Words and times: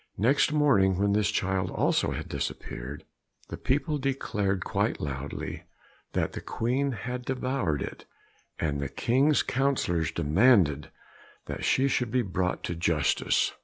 Next 0.17 0.51
morning, 0.51 0.97
when 0.97 1.13
this 1.13 1.29
child 1.29 1.69
also 1.69 2.09
had 2.09 2.27
disappeared, 2.27 3.03
the 3.49 3.55
people 3.57 3.99
declared 3.99 4.65
quite 4.65 4.99
loudly 4.99 5.65
that 6.13 6.31
the 6.33 6.41
Queen 6.41 6.93
had 6.93 7.23
devoured 7.23 7.83
it, 7.83 8.05
and 8.57 8.79
the 8.81 8.89
King's 8.89 9.43
councillors 9.43 10.11
demanded 10.11 10.89
that 11.45 11.63
she 11.63 11.87
should 11.87 12.09
be 12.09 12.23
brought 12.23 12.63
to 12.63 12.73
justice. 12.73 13.53